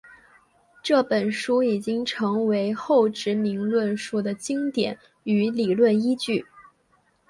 [0.81, 6.43] 这本书已经成为后殖民论述的经典与理论依据。